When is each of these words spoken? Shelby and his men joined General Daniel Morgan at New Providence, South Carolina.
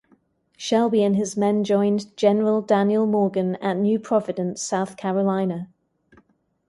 Shelby 0.57 1.03
and 1.03 1.15
his 1.15 1.37
men 1.37 1.63
joined 1.63 2.17
General 2.17 2.63
Daniel 2.63 3.05
Morgan 3.05 3.55
at 3.57 3.77
New 3.77 3.99
Providence, 3.99 4.59
South 4.59 4.97
Carolina. 4.97 5.69